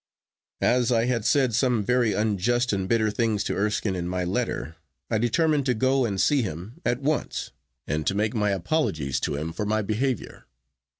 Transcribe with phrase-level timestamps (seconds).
[0.61, 4.75] As I had said some very unjust and bitter things to Erskine in my letter,
[5.11, 7.51] I determined to go and see him at once,
[7.85, 10.47] and to make my apologies to him for my behaviour.